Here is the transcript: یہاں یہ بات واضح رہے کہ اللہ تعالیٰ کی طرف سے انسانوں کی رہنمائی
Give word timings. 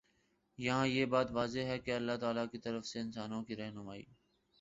یہاں 0.59 0.87
یہ 0.87 1.05
بات 1.05 1.31
واضح 1.31 1.59
رہے 1.59 1.77
کہ 1.79 1.91
اللہ 1.91 2.17
تعالیٰ 2.19 2.45
کی 2.51 2.57
طرف 2.57 2.85
سے 2.85 2.99
انسانوں 2.99 3.43
کی 3.43 3.55
رہنمائی 3.55 4.03